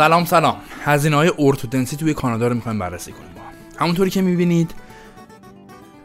[0.00, 0.56] سلام سلام.
[0.84, 3.28] هزینه های ارتودنسی توی کانادا رو می‌خوایم بررسی کنیم.
[3.34, 3.40] با
[3.80, 4.70] همونطوری که می‌بینید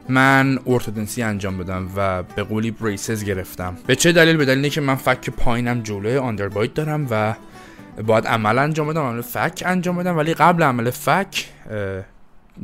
[0.09, 3.77] من ارتودنسی انجام بدم و به قولی بریسز گرفتم.
[3.87, 7.35] به چه دلیل؟ به دلیلی که من فک پایینم جلوی آندربایت دارم و
[8.03, 10.17] باید عمل انجام بدم عمل فک انجام بدم.
[10.17, 11.45] ولی قبل عمل فک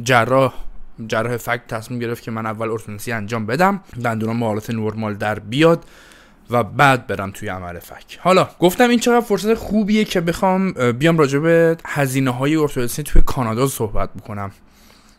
[0.04, 0.54] جراح
[1.08, 3.82] جراح فک تصمیم گرفت که من اول ارتودنسی انجام بدم.
[4.04, 5.86] دندونام به حالت نرمال در بیاد.
[6.50, 8.20] و بعد برم توی عمل فک.
[8.22, 13.22] حالا گفتم این چقدر فرصت خوبیه که بخوام بیام راجع به هزینه های ارتودنسی توی
[13.26, 14.52] کانادا صحبت بکنم.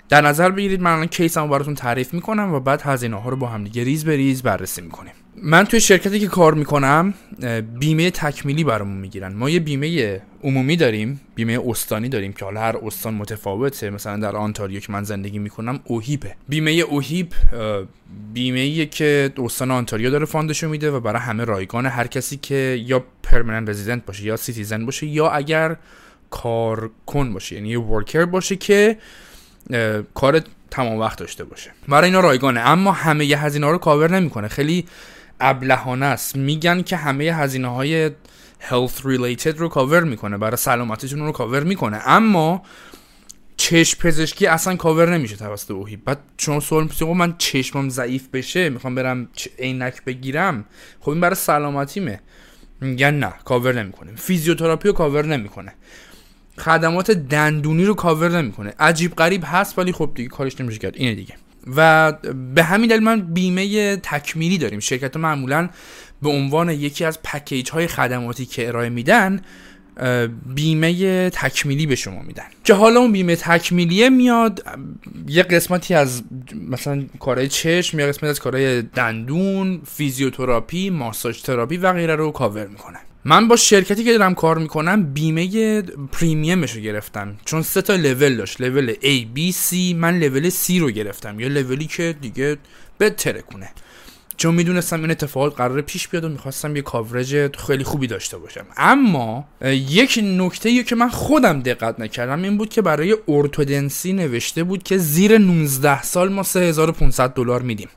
[0.08, 3.36] در نظر بگیرید من الان case مو براتون تعریف می‌کنم و بعد هزینه ها رو
[3.36, 5.12] با هم دیگه ریز به ریز بررسی می‌کنیم.
[5.42, 7.14] من توی شرکتی که کار می‌کنم
[7.78, 9.32] بیمه تکمیلی برامون می‌گیرن.
[9.32, 13.90] ما یه بیمه عمومی داریم بیمه استانی داریم که حالا هر استان متفاوته.
[13.90, 16.36] مثلا در آنتاریو که من زندگی می‌کنم OHIP ه.
[16.48, 17.34] بیمه OHIP
[18.32, 22.82] بیمه که استان آنتاریو داره fund شو میده و برای همه رایگان هر کسی که
[22.86, 25.76] یا permanent resident باشه یا citizen باشه یا اگر
[26.30, 28.98] کارکن باشه یعنی یه worker باشه که
[30.14, 31.70] کار تمام وقت داشته باشه.
[31.88, 32.60] برای اینا رایگانه.
[32.60, 34.48] اما همه هزینه ها رو کاور نمی‌کنه.
[34.48, 34.86] خیلی
[35.40, 36.36] ابلهانه است.
[36.36, 38.10] میگن که همه هزینه های
[38.68, 40.38] health related رو کاور می‌کنه.
[40.38, 42.00] برای سلامتیتون رو کاور می‌کنه.
[42.04, 42.62] اما
[43.56, 45.96] چشم پزشکی اصلا کاور نمیشه توسط OHIP.
[45.96, 50.64] بعد چون سوال می‌پرسید من چشمم ضعیف بشه؟ می‌خوام برم عینک بگیرم؟
[51.00, 52.20] خب این برای سلامتیمه.
[52.80, 54.12] میگن نه کاور نمی‌کنه.
[54.16, 55.72] فیزیوتراپی رو کاور نمی‌کنه.
[56.58, 58.74] خدمات دندونی رو کاور نمی‌کنه.
[58.78, 60.96] عجیب غریب هست ولی خب دیگه کارش نمیشه کرد.
[60.96, 61.34] اینه دیگه.
[61.76, 62.12] و
[62.54, 64.80] به همین دلیل من بیمه تکمیلی داریم.
[64.80, 65.68] شرکت معمولا
[66.22, 69.40] به عنوان یکی از پکیج های خدماتی که ارائه میدن
[70.46, 72.44] بیمه تکمیلی به شما میدن.
[72.64, 74.64] که حالا اون بیمه تکمیلیه میاد
[75.28, 76.22] یه قسمتی از
[76.70, 82.66] مثلا کارهای چشم یه قسمتی از کارهای دندون فیزیوتراپی ماساژ تراپی و غیره رو کاور
[82.66, 87.36] می‌کنه من با شرکتی که دارم کار می‌کنم بیمه premium ش رو گرفتم.
[87.44, 88.60] چون سه تا لول داشت.
[88.60, 89.94] لول A, B, C.
[89.94, 91.40] من لول C رو گرفتم.
[91.40, 92.56] یه لولی که دیگه
[92.98, 93.70] بهتره کنه
[94.36, 98.66] چون می‌دونستم این اتفاقات قرار پیش بیاد و می‌خواستم یه coverage خیلی خوبی داشته باشم.
[98.76, 99.48] اما
[99.88, 104.98] یک نکته که من خودم دقت نکردم این بود که برای ارتودنسی نوشته بود که
[104.98, 107.88] زیر 19 سال ما 3500 دلار میدیم.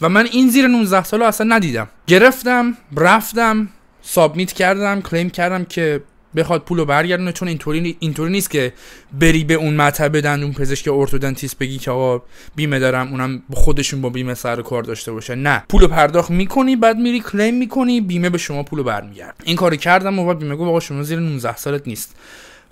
[0.00, 1.88] و من این زیر 19 سال رو اصلا ندیدم.
[2.06, 3.68] گرفتم رفتم.
[4.06, 6.02] سابمیت کردم کلیم کردم که
[6.36, 8.72] بخواد پولو برگردونه چون اینطوری اینطوری نیست که
[9.20, 12.22] بری به اون مطب دندون پزشک ارتودنتیست بگی که آقا
[12.56, 15.34] بیمه دارم اونم خودشون با بیمه سر کار داشته باشه.
[15.34, 15.64] نه.
[15.68, 20.18] پولو پرداخت می‌کنی بعد میری کلیم می‌کنی بیمه به شما پولو برمیگرد این کارو کردم
[20.18, 22.14] و بعد بیمه گفت آقا شما زیر 19 سالت نیست.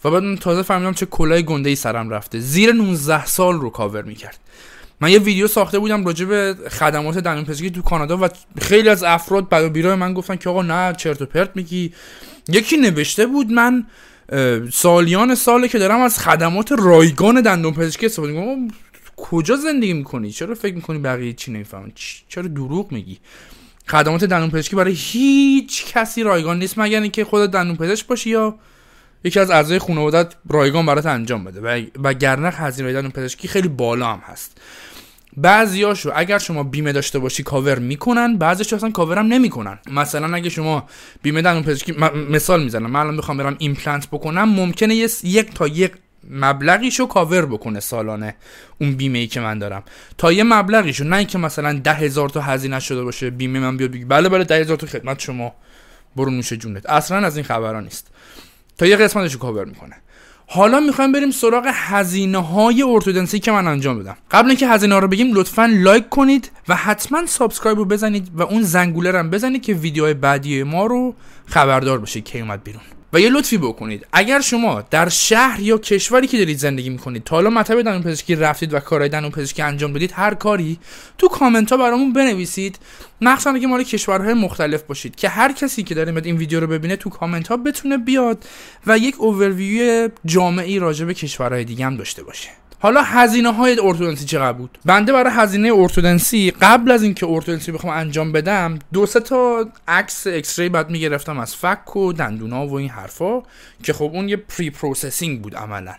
[0.04, 2.38] و بعد تازه فهمیدم چه کلاه گنده ای سرم رفته.
[2.38, 4.38] زیر 19 سال رو کاور می‌کرد.
[5.02, 8.28] من یه ویدیو ساخته بودم راجع به خدمات دندون پزشکی تو کانادا و
[8.60, 11.92] خیلی از افراد و بیرای من گفتن که آقا نه چرت و پرت میگی.
[12.48, 13.86] یکی نوشته بود من
[14.72, 18.68] سالیان ساله که دارم از خدمات رایگان دندون پزشکی استفاده می‌کنم.
[19.16, 21.92] کجا زندگی می‌کنی؟ چرا فکر می‌کنی بقیه چی نمی‌فهمن؟
[22.28, 23.18] چرا دروغ میگی؟
[23.88, 28.54] خدمات دندون پزشکی برای هیچ کسی رایگان نیست مگر اینکه خودت دندون پزشک باشی یا
[29.24, 31.60] یکی از اعضای خانوادت رایگان برات انجام بده.
[31.60, 34.60] و وگرنه هزینه دندون پزشکی خیلی بالا هم هست.
[35.36, 39.78] بعضیاشو اگر شما بیمه داشته باشی کاور می‌کنن بعضیش اصلا کاور هم نمی‌کنن.
[39.90, 40.88] مثلا اگه شما
[41.22, 41.92] بیمه دندون پزشکی
[42.30, 42.90] مثال می‌زنم.
[42.90, 45.92] من الان می‌خوام برم ایمپلنت بکنم ممکنه یک تا یک
[46.30, 48.34] مبلغیشو کاور بکنه سالانه
[48.80, 49.82] اون بیمه ای که من دارم.
[50.18, 53.90] تا یه مبلغیشو نه اینکه مثلا ده هزار تا هزینه شده باشه بیمه من بیاد
[53.90, 55.54] بگی بله بله ده هزار تا خدمت شما.
[56.16, 56.86] برو نوش جونت.
[56.86, 58.06] اصلا از این خبرها نیست.
[58.78, 59.96] تا یه قسمتشو کاور می‌کنه.
[60.54, 65.00] حالا می‌خوایم بریم سراغ هزینه های ارتودنسی که من انجام بدم قبل اینکه هزینه ها
[65.00, 69.62] رو بگیم لطفا لایک کنید و حتما subscribe رو بزنید و اون زنگوله رو بزنید
[69.62, 71.14] که ویدیوهای بعدی ما رو
[71.46, 72.82] خبردار باشید که اومد بیرون.
[73.12, 74.06] و یه لطفی بکنید.
[74.12, 78.34] اگر شما در شهر یا کشوری که دارید زندگی می‌کنید تا حالا مطب دندون پزشکی
[78.34, 80.78] رفتید و کارهای دندون پزشکی انجام بدید هر کاری
[81.18, 82.78] تو کامنت ها برامون بنویسید.
[83.20, 86.96] مخصوصا اگه مال کشورهای مختلف باشید که هر کسی که داره این ویدیو رو ببینه
[86.96, 88.44] تو کامنت ها بتونه بیاد
[88.86, 92.61] و یک اوورویو جامعی راجع به کشورهای دیگه هم داشته باشه.
[92.82, 97.96] حالا هزینه های ارتودنسی چقدر بود؟ بنده برای هزینه ارتودنسی قبل از اینکه ارتودنسی بخوام
[97.96, 102.88] انجام بدم دو سه تا عکس x-ray باید می‌گرفتم از فک و دندونا و این
[102.88, 103.42] حرفا
[103.82, 105.94] که خب اون یه pre-processing بود عملا.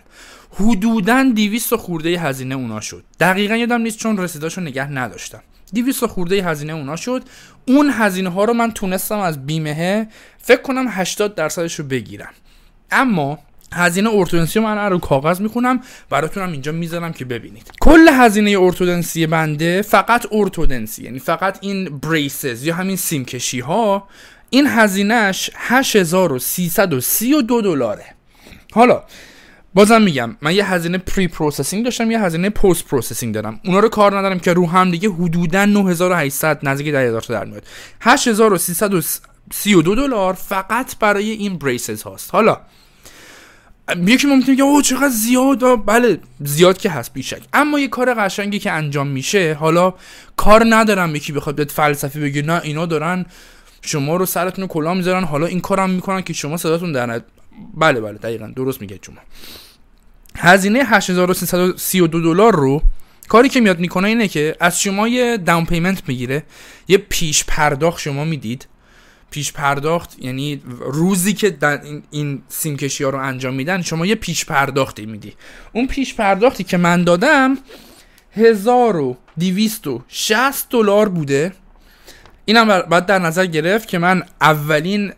[0.52, 3.04] حدودا 200 خورده هزینه اونا شد.
[3.20, 5.42] دقیقا یادم نیست چون رسیداشو نگه نداشتم.
[5.76, 7.24] 200 خورده هزینه اونا شد.
[7.68, 10.08] اون هزینه ها رو من تونستم از بیمه
[10.38, 12.34] فکر کنم 80 درصدش رو بگیرم.
[12.92, 13.40] اما
[13.74, 17.72] هزینه ارتودنسی من رو کاغذ می‌خونم براتونم اینجا می‌ذارم که ببینید.
[17.82, 24.08] کل هزینه ارتودنسی بنده فقط ارتودنسی یعنی فقط این بریسز یا همین سیمکشی ها
[24.50, 28.06] این هزینهش 8332 دلاره.
[28.74, 29.04] حالا
[29.74, 33.60] بازم میگم من یه هزینه pre-processing داشتم یه هزینه post-processing دارم.
[33.66, 37.64] اونا رو کار ندارم که رو هم دیگه حدودا 9800 نزدیک 10000 تا در میاد.
[38.02, 42.30] 8332 دلار فقط برای این braces هاست.
[42.32, 42.58] حالا
[44.06, 45.86] یکی ممکنه که اوه چقدر زیاد.
[45.86, 47.42] بله زیاد که هست بیشک.
[47.54, 49.94] اما یه کار قشنگی که انجام میشه حالا
[50.36, 53.26] کار ندارم یکی بخواد بیاد فلسفی بگه نه اینا دارن
[53.82, 57.22] شما رو سرتون کلا می‌ذارن حالا این کارم می‌کنن که شما صداتون در
[57.74, 59.16] بله بله دقیقا درست میگه شما
[60.38, 62.82] هزینه 8332 دلار رو
[63.28, 66.44] کاری که میاد می‌کنه اینه که از شما یه داون پیمنت می‌گیره
[66.88, 68.68] یه پیش پرداخت شما می‌دید.
[69.34, 71.58] پیش پرداخت یعنی روزی که
[72.12, 75.34] این, سیم کشی ها رو انجام میدن شما یه پیش پرداختی میدی.
[75.72, 77.58] اون پیش پرداختی که من دادم
[78.32, 81.52] 1260 دلار بوده.
[82.46, 85.14] اینم بعد در نظر گرفت که من اولین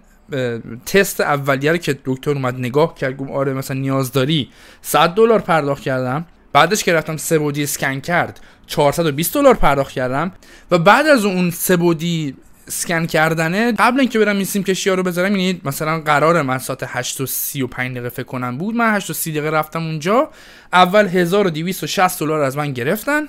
[0.85, 4.49] تست اولیه رو که دکتر اومد نگاه کرد گفت آره مثلا نیاز داری
[4.81, 6.25] 100 دلار پرداخت کردم.
[6.53, 10.31] بعدش که رفتم سه بودی اسکن کرد 420 دلار پرداخت کردم.
[10.71, 12.35] و بعد از اون سه بودی
[12.67, 16.57] اسکن کردنه قبل اینکه برم این سیم کشی ها رو بذارم یعنی مثلا قرار من
[16.57, 18.75] ساعت 8 و 35 دقیقه فکر کنم بود.
[18.75, 20.29] من 8 و 30 دقیقه رفتم اونجا.
[20.73, 23.27] اول 1260 دلار از من گرفتن.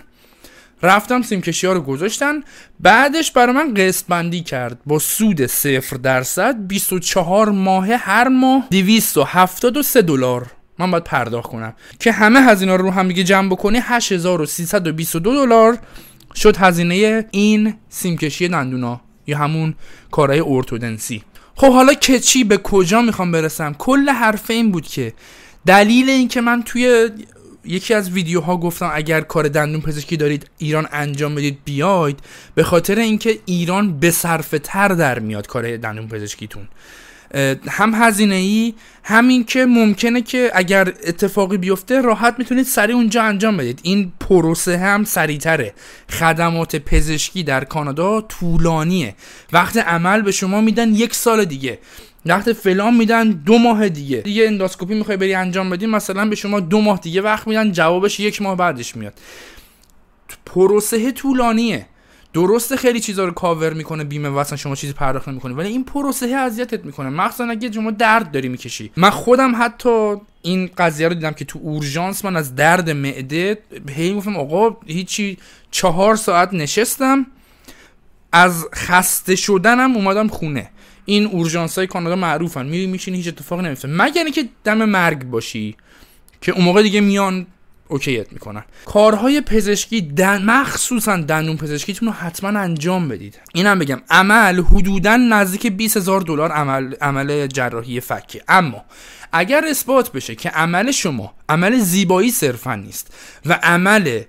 [0.83, 2.41] رفتم سیم کشی ها رو گذاشتن.
[2.81, 4.79] بعدش برای من قسط بندی کرد.
[4.87, 10.47] با سود 0 درصد 24 ماه هر ماه 273 دلار.
[10.79, 11.75] من باید پرداخت کنم.
[12.01, 15.79] که همه هزینه رو هم دیگه جمع بکنی 8322 دلار.
[16.35, 19.06] شد هزینه این سیم کشی دندونا.
[19.27, 19.75] یا همون
[20.11, 21.23] کارهای ارتودنسی.
[21.55, 25.13] خب حالا که چی به کجا می‌خوام برسم؟ کل حرف این بود که
[25.67, 27.11] دلیل این که من توی
[27.65, 32.19] یکی از ویدیوها گفتم اگر کار دندون پزشکی دارید ایران انجام بدید بیاید
[32.55, 36.69] به خاطر اینکه ایران به صرفه تر در میاد کار دندون پزشکیتون.
[37.69, 38.75] هم هزینه ای
[39.05, 43.81] همین که ممکنه که اگر اتفاقی بیفته راحت می‌تونید سریع اونجا انجام بدید.
[43.83, 45.75] این پروسه هم سریعتره.
[46.11, 49.15] خدمات پزشکی در کانادا طولانیه.
[49.53, 51.79] وقت عمل به شما میدن یک سال دیگه.
[52.27, 54.19] وقت فلان میدن دو ماه دیگه.
[54.19, 58.21] دیگه انداسکوپی می‌خوای بری انجام بدی مثلا به شما دو ماه دیگه وقت میدن جوابش
[58.21, 59.15] یک ماه بعدش میاد.
[60.47, 61.87] پروسه طولانیه.
[62.37, 65.85] درسته خیلی چیزا رو کاور می‌کنه بیمه و اصلا شما چیزی پرداخت نمی‌کنی ولی این
[65.85, 67.09] پروسه اذیتت می‌کنه.
[67.09, 68.91] مخصوصا اگه شما درد داری می‌کشی.
[68.97, 74.15] من خودم حتی این قضیه رو دیدم که تو اورژانس من از درد معده هی
[74.15, 75.39] گفتم آقا هیچی
[75.71, 77.27] چهار ساعت نشستم
[78.33, 80.71] از خسته شدنم اومدم خونه.
[81.05, 82.67] این اورژانس های کانادا معروفن.
[82.67, 85.77] میری میشینی هیچ اتفاقی نمیفته مگر اینکه دم مرگ باشی
[86.41, 87.47] که اون موقع دیگه میان
[87.89, 88.65] اوکیت می‌کنن.
[88.85, 93.41] کارهای پزشکی دن مخصوصا دندون پزشکیتون رو حتما انجام بدید.
[93.55, 98.43] اینم بگم عمل حدودا نزدیک 20 هزار دلار عمل عمل جراحی فکه.
[98.49, 98.85] اما
[99.33, 103.15] اگر اثبات بشه که عمل شما عمل زیبایی صرفا نیست
[103.47, 104.23] و عمل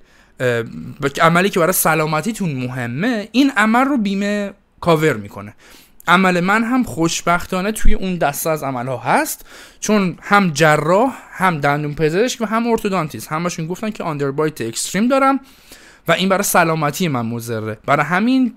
[1.21, 5.55] عملی که برای سلامتیتون مهمه این عمل رو بیمه کاور می‌کنه.
[6.07, 9.45] عمل من هم خوشبختانه توی اون دسته از عملها هست
[9.79, 13.27] چون هم جراح هم دندون پزشک و هم orthodontist.
[13.27, 15.39] همشون گفتن که underbite extreme دارم
[16.07, 17.77] و این برای سلامتی من مضره.
[17.85, 18.53] برای همین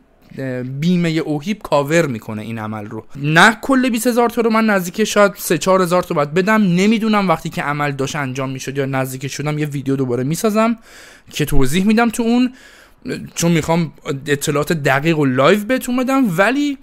[0.80, 3.04] بیمه OHIP cover می‌کنه این عمل رو.
[3.16, 6.62] نه کل 20 هزار تا رو من نزدیک شاید 3 4 هزار تا بدم.
[6.62, 10.76] نمی‌دونم وقتی که عمل داشت انجام می‌شد یا نزدیک شدم یه ویدیو دوباره می‌سازم
[11.30, 12.52] که توضیح میدم تو اون.
[13.34, 13.92] چون می‌خوام
[14.26, 16.78] اطلاعات دقیق و live بهتون بدم ولی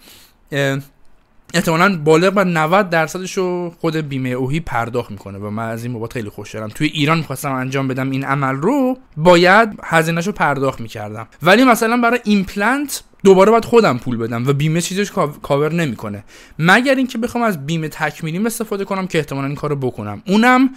[1.54, 5.94] احتمالا بالغ بر 90 درصدش رو خود بیمه OHIP پرداخت می‌کنه و من از این
[5.94, 10.82] بابت خیلی خوشحالم توی ایران می‌خواستم انجام بدم این عمل رو باید هزینهش رو پرداخت
[10.82, 11.28] می‌کردم.
[11.44, 15.12] ولی مثلا برای ایمپلنت دوباره باید خودم پول بدم و بیمه چیزش
[15.42, 16.24] کاور نمی‌کنه.
[16.60, 20.22] مگر اینکه بخوام از بیمه تکمیلیم استفاده کنم که احتمالا این کارو بکنم.
[20.28, 20.70] اونم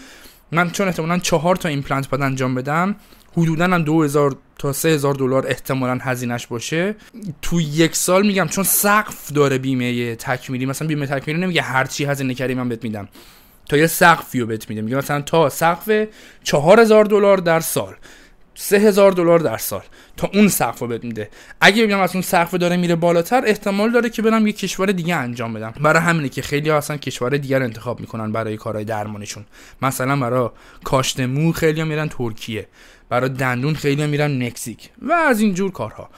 [0.52, 2.97] من چون احتمالا چهار تا ایمپلنت باید انجام بدم
[3.37, 6.95] حدودا هم 2000 تا 3000 دلار احتمالا هزینهش باشه.
[7.42, 12.04] تو یک سال میگم چون سقف داره بیمه تکمیلی مثلا بیمه تکمیلی نمیگه هر چی
[12.04, 13.09] هزینه کردی من بهت میدم.
[13.69, 16.07] تا یه سقفی رو بهت میده میگه مثلا تا سقف
[16.42, 17.97] 4000 دلار در سال.
[18.54, 19.83] 3000 دلار در سال
[20.16, 21.30] تا اون سقف رو بهت میده
[21.61, 25.14] اگه بگم از اون سقف داره میره بالاتر احتمال داره که برم یه کشور دیگه
[25.16, 25.75] انجام بدم.
[25.80, 29.45] برای همینه که خیلی ها اصلا کشور دیگر انتخاب می‌کنن برای کارهای درمانیشون
[29.83, 30.49] مثلا برای
[30.85, 32.69] کاشت مو خیلی ها میرن ترکیه.
[33.09, 34.90] برای دندون خیلی میرن مکزیک.
[35.02, 36.11] و از این جور کارها.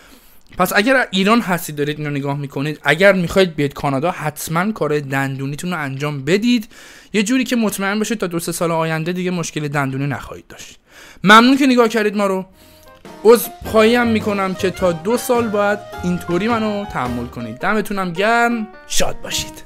[0.59, 5.71] پس اگر ایران هستید دارید اینو نگاه می‌کنید اگر می‌خواید بیاید کانادا حتما کار دندونیتون
[5.71, 6.69] رو انجام بدید.
[7.13, 10.79] یه جوری که مطمئن باشید تا دو سه سال آینده دیگه مشکل دندونی نخواهید داشت.
[11.25, 12.45] ممنون که نگاه کردید ما رو.
[13.33, 17.59] از خواهیم می‌کنم که تا دو سال باید اینطوری منو تحمل کنید.
[17.59, 18.69] دمتونم گرم.
[18.87, 19.62] شاد باشید.